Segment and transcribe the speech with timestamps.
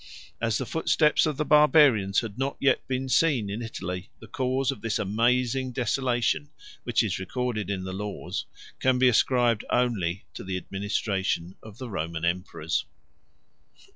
[0.41, 4.71] As the footsteps of the Barbarians had not yet been seen in Italy, the cause
[4.71, 6.49] of this amazing desolation,
[6.85, 8.47] which is recorded in the laws,
[8.79, 12.87] can be ascribed only to the administration of the Roman emperors.